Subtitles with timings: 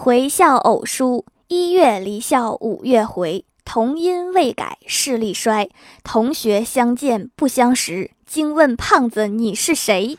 [0.00, 5.68] 回校偶书，一月离校五月回，童音未改视力衰。
[6.04, 10.16] 同学相见不相识，惊问胖子你是谁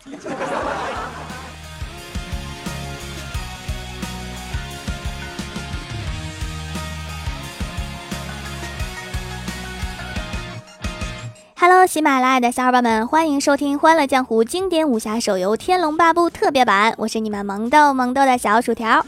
[11.61, 19.05] ？Hello，喜马拉雅的小伙伴们，欢迎收听《欢乐江湖》经典武侠手游《天龙八部》特别版，我是你们萌豆萌豆的小薯条。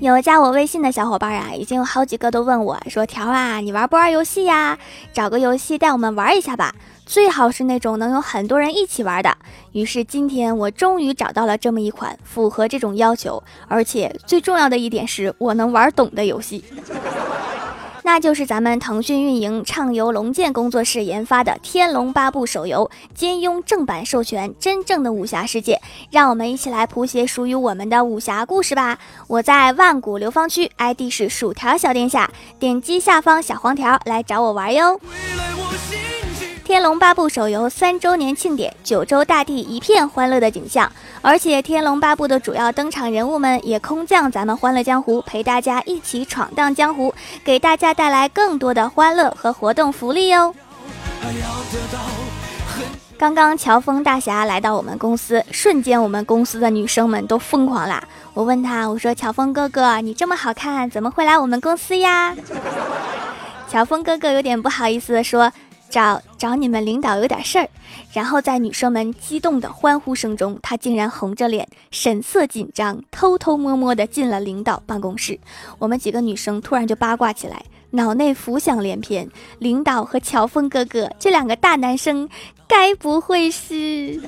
[0.00, 4.76] 有加我微信的小伙伴啊，已经有好几个都问我说：“条啊，你玩不玩游戏呀？
[5.12, 6.74] 找个游戏带我们玩一下吧，
[7.06, 9.36] 最好是那种能有很多人一起玩的。”
[9.70, 16.64] 于是今天我终于找到了这么一款符合这种要求，而且最重要的一点是我能玩懂的游戏。
[18.02, 28.98] 那就是咱们腾讯运营、畅游龙剑工作室研发的《天龙八部》手游，金庸正版授权，真正的武侠世界，让我们一起来谱写属于我们的武侠故事吧！
[29.26, 34.84] 我在万古流芳区，ID 是薯条小殿下，点击下方小黄条来找我玩哟。
[35.02, 36.09] 《未来我
[36.70, 40.88] 天龙八部》手游三周年庆典，九州大地一片欢乐的景象，
[41.20, 50.54] 而且《天龙八部》的主要登场人物们也空降咱们欢乐江湖，陪大家一起闯荡江湖，给大家带来更多的欢乐和活动福利哟。
[53.18, 58.00] 刚刚乔峰大侠来到我们公司，瞬间我们公司的女生们都疯狂啦！
[58.32, 62.32] 我问他，我说乔峰哥哥，你这么好看，怎么会来我们公司呀？
[63.68, 65.50] 乔峰哥哥有点不好意思的说。
[65.90, 67.68] 找找你们领导有点事儿，
[68.12, 75.38] 然后在女生们激动的欢呼声中，他竟然红着脸，神色紧张，偷偷摸摸的进了领导办公室。
[75.78, 82.28] 我们几个女生突然就八卦起来，脑内浮想联翩：领导和乔峰哥哥这两个大男生，
[82.68, 84.20] 该不会是？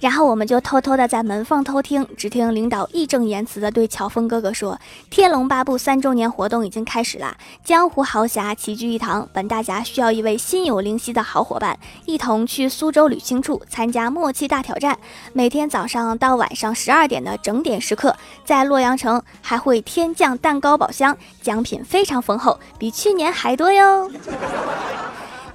[0.00, 4.74] 然后我们就偷偷的在门缝偷听，只听领导义正言辞的对乔峰哥哥说
[5.10, 14.96] ：“《天龙八部》三周年活动已经开始了，江湖豪侠齐聚一堂，本大侠需要一位心有灵犀的好伙伴，一同去苏州旅清处参加默契大挑战。
[15.32, 24.08] 每天早上到晚上十二点的整点时刻，在洛阳城还会天降蛋糕宝箱，奖品非常丰厚，比去年还多哟。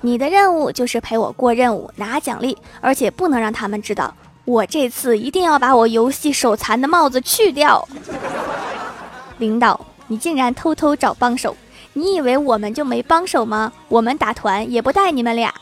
[0.01, 4.13] 你的任务就是陪我过任务，拿奖励，而且不能让他们知道。”
[4.45, 7.87] 我这次一定要把我游戏手残的帽子去掉。
[9.37, 11.55] 领导，你竟然偷偷找帮手，
[11.93, 13.71] 你以为我们就没帮手吗？
[13.87, 15.53] 我们打团也不带你们俩。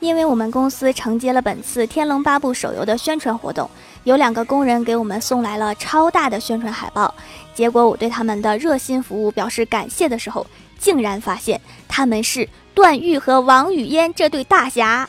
[0.00, 3.68] 因为我们公司承接了本次《天龙八部》手游的宣传活动，
[4.04, 7.14] 有两个工人给我们送来了超大的宣传海报。
[7.54, 10.46] 结果我对他们的热心服务表示感谢的时候，
[10.78, 12.48] 竟然发现他们是。
[12.78, 15.08] 段誉和王语嫣这对大侠，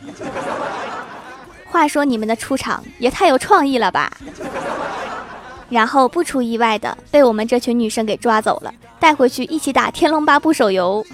[1.68, 4.12] 话说你们的出场也太有创意了吧！
[5.70, 11.06] 然后不出意外的被我们这群女生给抓走了，带回去一起打《天龙八部》手游。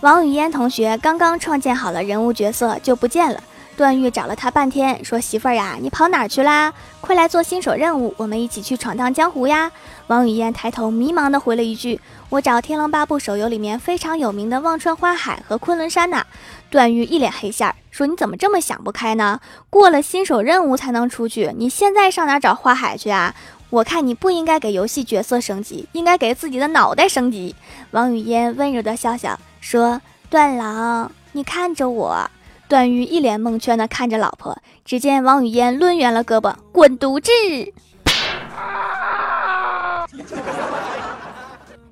[0.00, 3.38] 王语嫣同学刚刚创建好了人物角色就不见了。
[3.80, 6.70] 段誉找了他半天，说：“媳妇儿呀，你跑哪儿去啦？
[7.00, 9.72] 快来做新手任务，我们一起去闯荡江湖呀！”
[10.08, 11.98] 王语嫣抬头迷茫地回了一句
[12.28, 16.26] ：“我找《天龙八部》手游里面非常有名的忘川花海和昆仑山呢。”
[16.68, 19.40] 段誉一脸黑线儿，说：“你怎么这么想不开呢？
[19.70, 23.34] 过了新手任务才能出去，你现在上哪儿找花海去啊？
[23.70, 27.56] 我看你不应该给游戏角色升级，应该给自己的脑袋升级。”
[27.92, 32.30] 王语嫣温柔地笑笑说：“段郎，你看着我。”
[32.70, 37.32] 段誉一脸蒙圈的看着老婆，只见王语嫣抡圆了胳膊，滚犊子！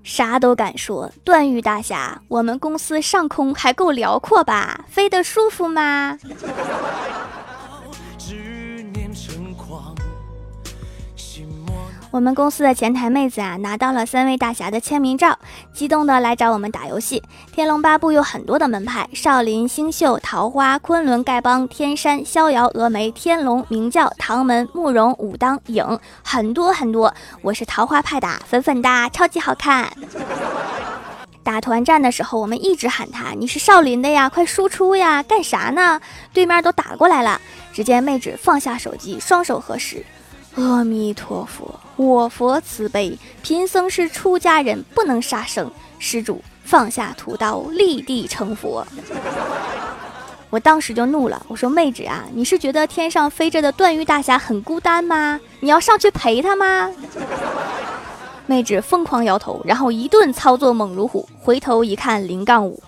[0.04, 4.84] 啥都敢说，段誉大侠，我们公司上空还够辽阔吧？
[4.88, 6.16] 飞得舒服吗？
[12.10, 15.38] 我们公司的前台妹子啊，拿到了三位大侠的签名照，
[15.74, 17.22] 激动的来找我们打游戏。
[17.52, 27.14] 天龙八部有很多的门派：少林、星宿、桃花、昆仑、丐帮、天山、逍遥、峨眉、天龙、明教、唐门、慕容、武当、影，很多很多。
[27.42, 29.92] 我是桃花派的，粉粉的，超级好看。
[31.42, 36.00] 打团战的时候，我们一直喊他：“你是少林的呀，快输出呀，干啥呢？”
[36.32, 37.38] 对面都打过来了。
[37.72, 40.04] 只见妹纸放下手机，双手合十。
[40.58, 45.70] 阿弥陀佛，我佛慈悲，贫僧是出家人，不能杀生。
[46.00, 48.84] 施主放下屠刀，立地成佛。
[50.50, 55.38] 我当时就怒了，我说妹纸啊，你是觉得天上飞着的段誉大侠很孤单吗？
[55.60, 56.90] 你要上去陪他吗？
[58.46, 62.82] 妹纸疯狂摇头，然后一顿操作猛如虎，回头一看零杠五。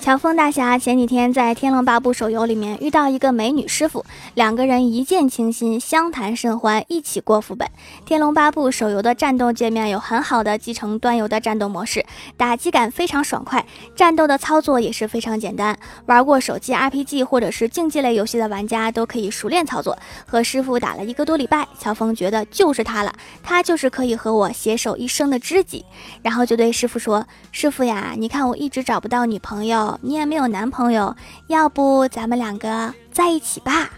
[0.00, 7.68] 乔峰大侠前几天在《天龙八部》手游里面遇到一个美女师傅，两个人一见倾心，相谈甚欢，一起过副本。
[8.04, 12.04] 《天龙八部》手游的战斗界面有很好的继承端游的战斗模式，
[12.36, 13.64] 打击感非常爽快，
[13.94, 15.78] 战斗的操作也是非常简单。
[16.06, 19.96] 玩过手机 RPG 或者是竞技类游戏的玩家都可以熟练操作。
[20.26, 23.12] 和师傅打了一个多礼拜，乔峰觉得就是他了，
[23.42, 25.84] 他就是可以和我携手一生的知己。
[26.22, 31.16] 然后就对师傅说：“师傅呀，你看我一直找不到女朋友。”你也没有男朋友，
[31.48, 33.90] 要不咱们两个在一起吧？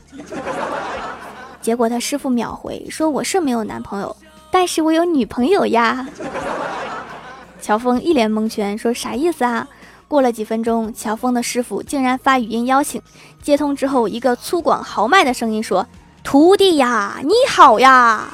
[1.60, 4.16] 结果他师傅秒回说：“我是没有男朋友，
[4.50, 6.08] 但是我有女朋友呀。
[7.60, 9.68] ”乔峰一脸蒙圈，说：“啥意思啊？”
[10.08, 13.02] 过了几分钟，乔峰的师傅竟然发语音邀请。
[13.42, 15.86] 接通之后，一个粗犷豪迈的声音说
[16.24, 18.32] ：“徒弟呀，你好呀！”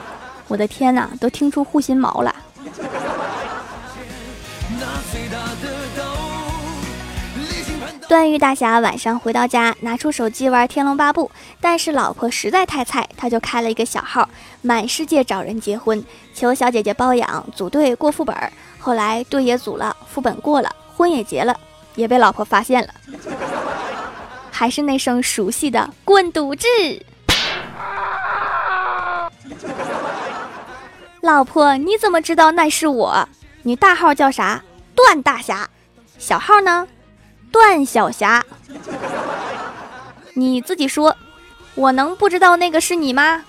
[0.48, 2.34] 我的天哪，都听出护心毛了。
[8.08, 14.26] 段誉大侠晚上回到家，拿出手机玩《天龙八部》，但是老婆实在太菜，他就开了一个小号，
[14.62, 16.02] 满世界找人结婚，
[16.32, 18.34] 求小姐姐包养，组队过副本。
[18.78, 21.54] 后来队也组了，副本过了，婚也结了，
[21.96, 22.88] 也被老婆发现了，
[24.50, 26.66] 还是那声熟悉的“滚犊子”。
[31.20, 33.28] 老婆，你怎么知道那是我？
[33.64, 34.62] 你大号叫啥？
[34.94, 35.68] 段大侠，
[36.16, 36.88] 小号呢？
[37.50, 38.44] 段小霞，
[40.34, 41.16] 你自己说，
[41.74, 43.44] 我能不知道那个是你吗？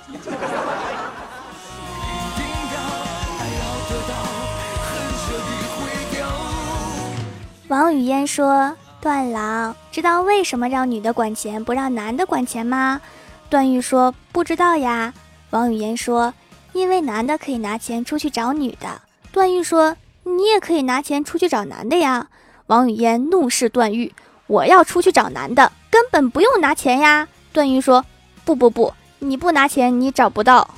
[7.68, 13.00] 王语嫣说：“段郎，知道为什么让女的管钱不让男的管钱吗？”
[13.48, 15.14] 段誉说：“不知道呀。”
[15.52, 16.34] 王语嫣说
[16.74, 19.02] ：“因为男的可以拿钱出去找女的。”
[19.32, 22.28] 段誉说：“你也可以拿钱出去找男的呀。”
[22.70, 24.14] 王语嫣怒视段誉
[24.46, 28.06] ：“我要出去找男的，根本不用拿钱呀。”段誉说
[28.46, 30.70] ：“不不不，你不拿钱，你找不到。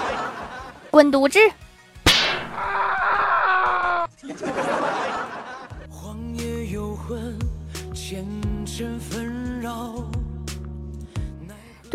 [0.92, 1.38] 滚犊子！”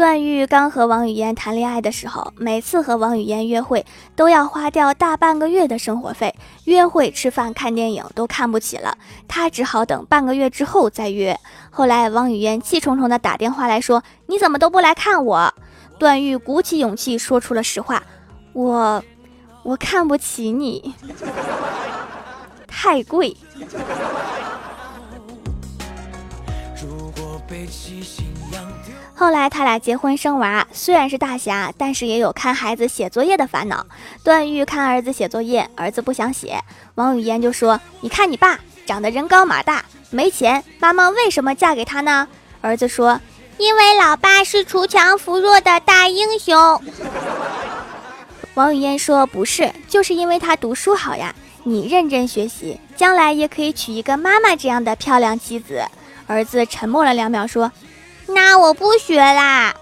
[0.01, 6.33] 段誉刚和王语嫣谈恋爱的时候，每次和王语嫣约会都要花掉大半个月的生活费，
[6.63, 11.39] 约会、吃饭、看电影都看不起了，他只好等半个月之后再约。
[11.69, 15.53] 后来王语嫣气冲冲的打电话来说：“你怎么都不来看我？”
[15.99, 18.01] 段誉鼓起勇气说出了实话
[18.53, 19.03] ：“我，
[19.61, 20.95] 我看不起你，
[22.65, 23.37] 太贵。
[26.81, 27.67] ”如果被
[29.21, 33.85] 后来他俩结婚生娃，虽然是大侠，但是也有看孩子写作业的烦恼。
[34.23, 36.59] 段誉看儿子写作业，儿子不想写，
[36.95, 42.27] 王语嫣就说：“你看你爸长得人高马大，没钱，妈妈为什么嫁给他呢？”
[42.61, 43.21] 儿子说
[43.59, 46.81] ：“因为老爸是锄强扶弱的大英雄。
[48.55, 55.83] ”王语嫣说：“不是，就是因为他读书好呀，你认真学习，将来也可以娶一个妈妈这样的漂亮妻子。”
[56.25, 57.71] 儿子沉默了两秒，说。
[58.27, 59.75] 那我不学啦。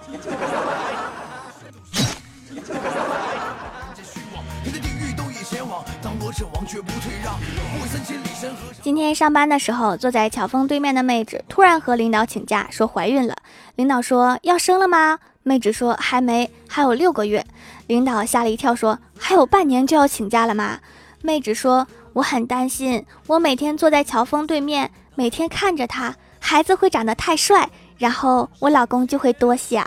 [8.81, 13.35] 今天上班的时候，坐在乔峰对面的妹纸突然和领导请假，说怀孕了。
[13.75, 15.19] 领导说要生了吗？
[15.44, 17.45] 妹纸说还没，还有六个月。
[17.87, 20.80] 领导吓了一跳，说还有半年就要请假了吗？
[21.21, 27.69] 妹纸说我很担心，我每天坐在乔峰对面，每天看着他，孩子会长得太帅。
[27.99, 29.85] 然后我老公就会多想。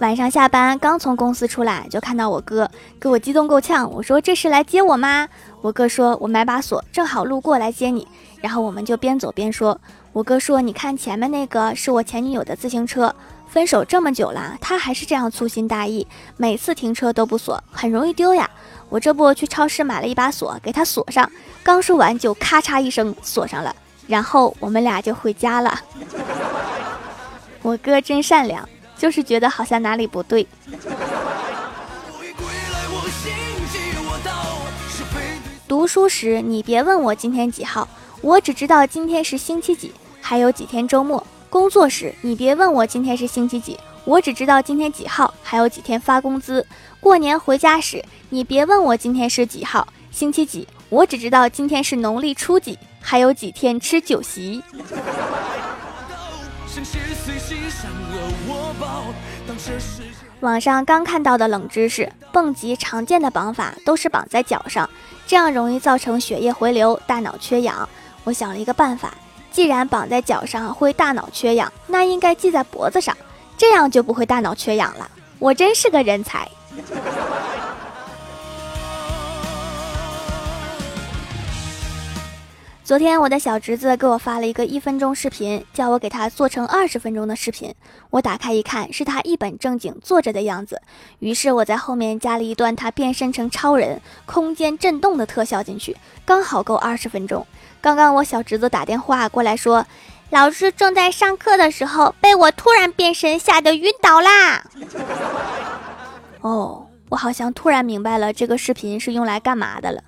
[0.00, 3.90] 晚上下班刚从公司出来，就看到我哥，给我激动够呛。
[3.90, 5.28] 我说：“这是来接我吗？”
[5.60, 8.06] 我哥说：“我买把锁，正好路过来接你。”
[8.40, 9.80] 然后我们就边走边说。
[10.12, 13.12] 我哥说：“你看前面那个是我前女友的自行车，
[13.48, 18.48] 分手这么久了，她还是这样粗心大意，每次停车都不锁，很容易丢呀。”
[18.88, 21.30] 我这不去超市买了一把锁，给他锁上。
[21.62, 23.74] 刚说完，就咔嚓一声锁上了。
[24.06, 25.78] 然后我们俩就回家了。
[27.60, 28.66] 我哥真善良，
[28.96, 30.46] 就是觉得好像哪里不对。
[35.66, 37.86] 读书时，你别问我今天几号，
[38.22, 39.92] 我只知道今天是星期几，
[40.22, 41.22] 还有几天周末。
[41.50, 43.78] 工作时，你别问我今天是星期几。
[44.08, 46.66] 我只知道今天几号，还有几天发工资。
[46.98, 54.62] 过年回家时，你别问我今天是几号，星期几，我只知道今天是农历初几，还有几天吃酒席。
[60.40, 64.88] 网上刚看到的冷知识：蹦极常见的绑法都是绑在脚上，
[65.26, 67.86] 这样容易造成血液回流，大脑缺氧。
[68.24, 69.12] 我想了一个办法，
[69.50, 73.14] 既然绑在脚上会大脑缺氧，那应该系在脖子上，
[73.58, 75.10] 这样就不会大脑缺氧了。
[75.38, 76.48] 我真是个人才。
[82.84, 87.74] 昨天我的小侄子给我发了一个一分钟视频，叫我给他做成二十分钟的视频。
[88.08, 90.80] 我打开一看，是他一本正经坐着的样子。
[91.18, 97.46] 于是我在后面加了一段他变身成超人、空间震动的特效进去，刚好够二十分钟。
[97.82, 99.84] 刚刚我小侄子打电话过来说，
[100.30, 104.62] 老师正在上课的时候被我突然变身吓得晕倒啦。
[106.42, 110.02] 哦，我好像突然明白了这个视频是用来干嘛的了。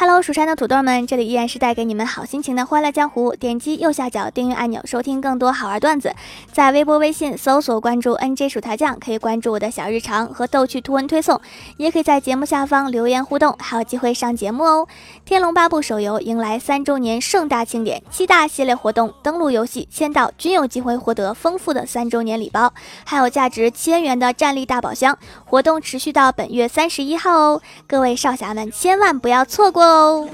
[0.00, 3.34] Hello，蜀山的土豆们，这里依然是带给你们好心情的欢乐江湖。
[3.34, 6.14] 点击右下角订阅按钮，收听更多好玩段子。
[6.52, 11.40] 在微博、微信搜索关注 NJ 薯条酱，可以关注我的小日常和逗趣图文推送，
[11.78, 14.86] 也可以在节目下方留言互动，还有机会上节目哦。
[15.24, 22.72] 天龙八部手游迎来三周年盛大庆典，七大系列活动，登录游戏签到均有机会获得丰富的三周年礼包，
[23.04, 25.18] 还有价值千元的战力大宝箱。
[25.44, 29.87] 活动持续到本月三十一号哦，各位少侠们千万不要错过。
[29.88, 30.28] 哦，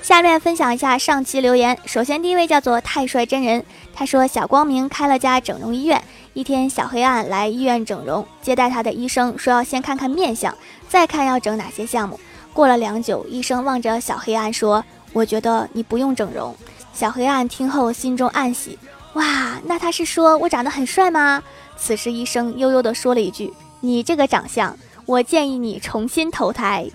[0.00, 1.76] 下面分享一下上期留言。
[1.84, 3.62] 首先，第一位叫做太帅真人，
[3.92, 6.02] 他说小光明开了家整容医院。
[6.32, 10.56] 一天，小黑暗来医院整容，接待他的医生说要先看看面相，
[10.88, 12.18] 再看要整哪些项目。
[12.54, 16.56] 过了良久，医生望着小黑暗说：“我觉得你不用整容。”
[16.94, 18.78] 小黑暗听后心中暗喜，
[19.12, 21.42] 哇，那他是说我长得很帅吗？
[21.76, 24.74] 此时，医生悠悠地说了一句：“你这个长相，
[25.04, 26.86] 我建议你重新投胎。”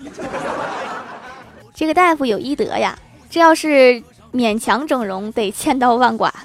[1.74, 2.96] 这个大夫有医德呀，
[3.28, 4.00] 这要是
[4.32, 6.32] 勉强整容，得千刀万剐。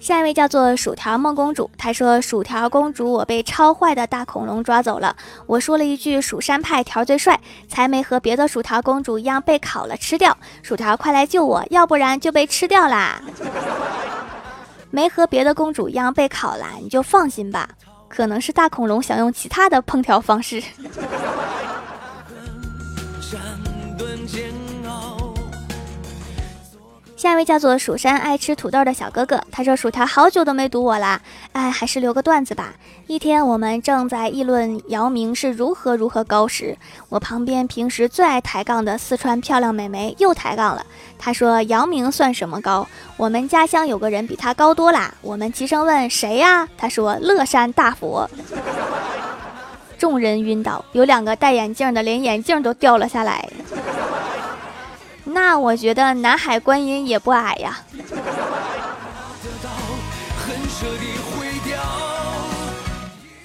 [0.00, 5.14] 下一位叫做薯条梦公主，她说：“薯条公主，我被超坏的大恐龙抓走了。
[5.46, 10.36] 我说了一句‘蜀山派条最帅’，才没和别的薯条公主一样被烤了吃掉。
[10.64, 13.22] 薯条，快来救我，要不然就被吃掉啦！
[14.90, 17.68] 没和别的公主一样被烤啦，你就放心吧。”
[18.10, 20.60] 可能是大恐龙想用其他的烹调方式。
[27.20, 31.20] 下一位叫做蜀山爱吃土豆的小哥哥，他说：“薯条好久都没堵我啦，
[31.52, 32.72] 哎，还是留个段子吧。
[33.08, 36.78] 一天，我们正在议论姚明是如何如何高时，
[37.10, 40.86] 我旁边平时最爱抬杠的四川漂亮美眉又抬杠了。
[41.18, 42.88] 她说：姚明算什么高？
[43.18, 45.12] 我们家乡有个人比他高多啦。
[45.20, 46.66] 我们齐声问谁呀？
[46.78, 48.26] 他说：乐山大佛。
[49.98, 53.46] 众人晕倒，有两个戴眼镜的连眼镜都掉了下来。”
[55.32, 57.78] 那我觉得南海观音也不矮呀。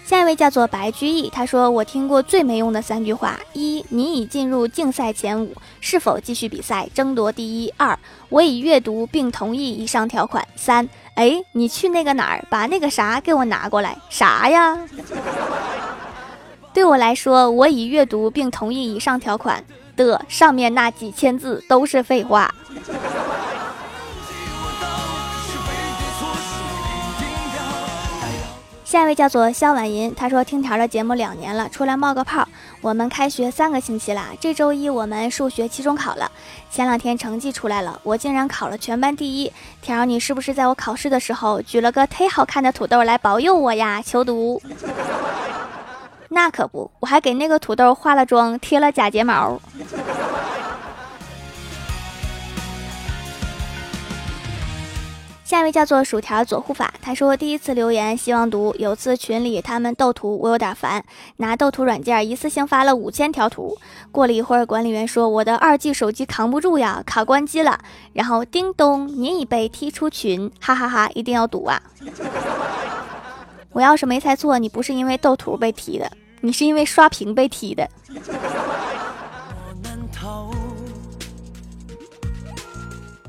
[0.06, 7.74] 下一位叫做白居易，他说：“我听过最没用的三句话：一，你已进入竞赛前五，是否继续比赛争夺第一？
[7.76, 7.98] 二，
[8.30, 10.48] 我已阅读并同意以上条款。
[10.56, 13.98] 三，哎，你去那个哪儿，把那个啥给我拿过来？
[14.10, 14.78] 啥呀？
[16.72, 19.64] 对我来说，我已阅读并同意以上条款。”
[19.96, 22.54] 的上面那几千字都是废话。
[28.84, 32.48] 下一位叫做肖婉银，他说听条的节目两年了，出来冒个泡。
[32.80, 36.32] 我们开学三个星期啦，这周一我们数学期中考了，
[36.72, 39.52] 前两天成绩出来了，我竟然考了全班第一。
[39.82, 44.02] 条，你是不是在我考试的时候举了个忒好看的土豆来保佑我呀？
[44.02, 44.62] 求读。
[46.36, 49.58] 那可不，我还给那个土豆化了妆，贴了假睫毛。
[55.46, 58.76] 下一位叫做薯条左护法，他说第一次留言，希望读。
[58.78, 61.06] 有次群里他们斗图，我有点烦，
[61.38, 63.78] 拿斗图软件一次性发了五千条图。
[64.12, 67.80] 过了一会儿，管理员说我的二 G 手机扛不住呀，卡关机了。
[68.12, 71.82] 然后叮咚，您已被踢出群，哈哈哈，一定要读啊！
[73.72, 76.12] 我要是没猜错，你不是因为斗图被踢的。
[76.46, 77.90] 你是因为刷屏被踢的。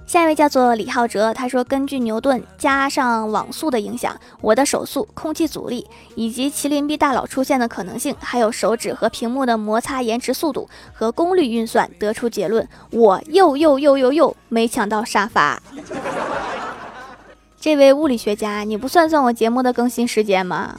[0.07, 15.61] 下一位叫做李浩哲，他说：“根据牛顿加上网速的影响，我的手速、空气阻力以及麒麟臂大佬出现的可能性，还有手指和屏幕的摩擦延迟速度和功率运算，得出结论，我又又又又又没抢到沙发。
[17.59, 20.77] 这位物理学家，你不算算我节目的更新时间吗？”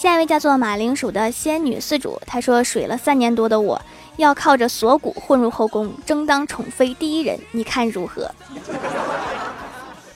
[0.00, 3.78] 下一位叫做马铃薯的仙女四主，她说：“水了三年多的我，
[4.16, 8.30] 要靠着锁骨混入后宫，争当宠妃第一人，你看如何？”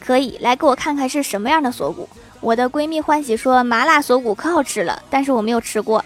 [0.01, 2.09] 可以来给我看看是什么样的锁骨。
[2.41, 6.03] 我的闺蜜欢喜说：“麻辣锁骨可好吃了，但是我没有吃过。”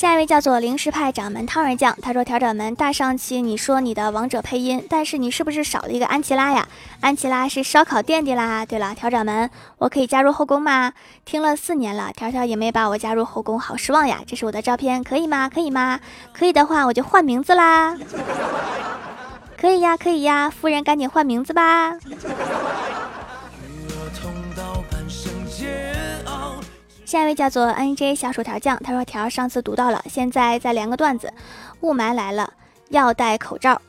[0.00, 6.66] 下一位叫做零食派掌门汤儿酱，他说：“调掌门，大上期你说你的王者配音，但是你是不是少了一个安琪拉呀？
[7.02, 8.64] 安琪拉是烧烤店的啦。
[8.64, 10.94] 对了，调掌门，我可以加入后宫吗？
[11.26, 14.20] 听了四年了，条条也没把我加入后宫，好失望呀！
[14.26, 15.50] 这是我的照片，可以吗？
[15.52, 16.00] 可以吗？
[16.32, 17.94] 可以的话，我就换名字啦。
[19.60, 21.98] 可以呀，可以呀，夫人赶紧换名字吧。”
[27.10, 31.34] 下一位叫做 N J 小薯条酱，他说条上次读到了，现在再连个段子。
[31.80, 32.52] 雾霾来了，
[32.90, 33.82] 要戴口罩。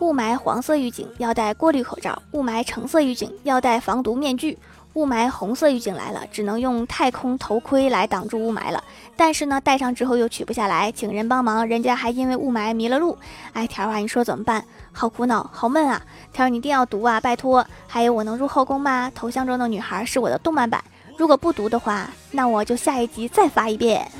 [0.00, 2.20] 雾霾黄色预警，要戴过滤口罩。
[2.32, 4.58] 雾霾橙色预警，要戴防毒面具。
[4.92, 8.84] 雾霾红色预警来了，只能用太空头盔来挡住雾霾了。
[9.16, 13.16] 但是呢，戴上之后又取不下来，请人帮忙，人家还因为雾霾迷了路。
[13.54, 14.62] 哎，条啊，你说怎么办？
[14.92, 16.02] 好苦恼，好闷啊！
[16.30, 17.66] 条你一定要读啊，拜托。
[17.86, 19.10] 还有，我能入后宫吗？
[19.14, 20.84] 头像中的女孩是我的动漫版。
[21.20, 24.10] 如果不读的话，那我就下一集再发一遍。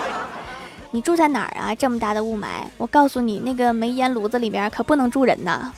[0.92, 1.74] 你住在哪儿啊？
[1.74, 2.44] 这么大的雾霾，
[2.76, 5.72] 我告诉你，那个煤烟炉子里面可不能住人呐。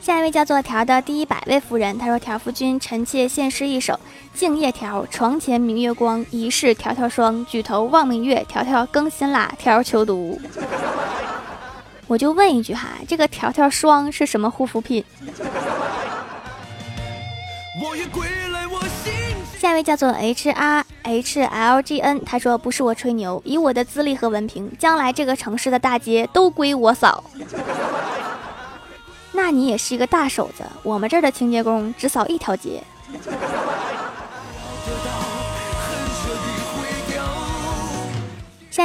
[0.00, 3.92] 下一位叫做条的第一百位夫人，她说：“条夫君，臣妾献诗一首，
[4.32, 7.44] 《静夜条》：床前明月光，疑是条条霜。
[7.44, 10.40] 举头望明月，条条更新啦，条求读。”
[12.10, 15.04] 我就问一句哈，这个条条霜是什么护肤品？
[19.56, 27.22] 下一位叫做 H R H L G N，他说不是我吹牛，以我的资历和文凭，将来这个城市的大街都归我扫。
[29.30, 32.82] 那你也是一个大手子，我们这儿的清洁工只扫一条街。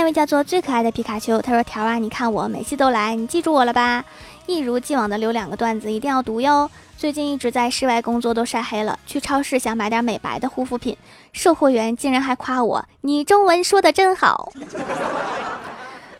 [0.06, 4.06] 一位叫做最可爱的皮卡丘，他说：“条啊，你看我每期都来，你记住我了吧？
[4.46, 6.70] 一如既往的留两个段子，一定要读哟。
[6.96, 10.96] 最近一直在室外工作，都晒黑了，去超市想买点美白的护肤品，
[11.34, 14.54] 售货员竟然还夸我：你中文说的真好。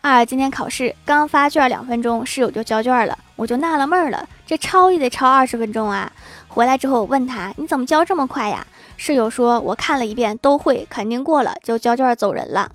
[0.00, 6.10] 二今天考试刚发卷两分钟，室友就交卷了，我就纳了闷了，这抄也得抄二十分钟啊。
[6.48, 8.66] 回来之后我问他，你怎么交这么快呀？
[8.96, 12.70] 室友说，我看了一遍都会，肯定过了，就交卷走人了。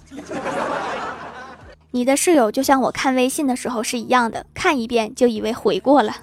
[1.92, 6.16] 你的室友就像我看微信的时候是一样的，看一遍就以为回过了。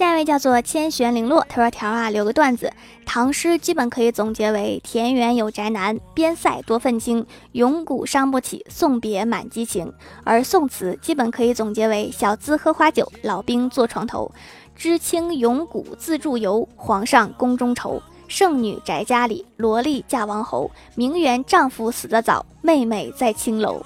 [0.00, 2.72] 下一位叫做千玄零落，他说：“条啊，留个段子，
[3.04, 9.92] 唐诗基本可以总结为：田园有宅男，边塞多愤青，永古伤不起，送别满激情；
[10.24, 14.32] 而宋词基本可以总结为：小资喝花酒，老兵坐床头，
[14.74, 23.84] 知青永古自助游，皇上宫中愁。”剩女宅家里，萝莉嫁王侯，名媛丈夫死得早，妹妹在青楼。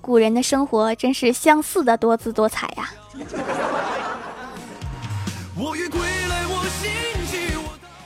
[0.00, 2.90] 古人的生活真是相似的多姿多彩呀。
[5.54, 6.90] 我欲归来，我心
[7.30, 7.52] 急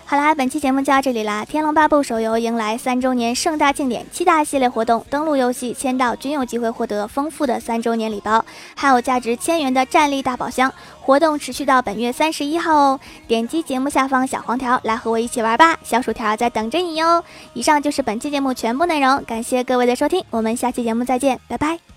[0.04, 1.42] 好啦，本期节目就到这里啦！
[1.46, 8.44] 《天龙八部》手游迎来三周年盛大庆典，七大系列活动，登录游戏签到均有机会获得丰富的三周年礼包，
[8.76, 10.72] 还有价值千元的战力大宝箱。
[11.00, 13.00] 活动持续到本月三十一号哦！
[13.28, 17.22] 点击节目下方小黄条来和我一起玩吧，小薯条在等着你哟！
[17.54, 21.95] 以上就是本期节目全部内容，感谢各位的收听，我们下期节目再见，拜拜。